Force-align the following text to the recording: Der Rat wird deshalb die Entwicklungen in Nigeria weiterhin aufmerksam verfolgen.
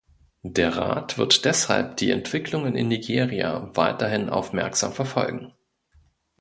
Der 0.41 0.75
Rat 0.77 1.19
wird 1.19 1.45
deshalb 1.45 1.97
die 1.97 2.09
Entwicklungen 2.09 2.75
in 2.75 2.87
Nigeria 2.87 3.69
weiterhin 3.75 4.31
aufmerksam 4.31 4.93
verfolgen. 4.93 5.53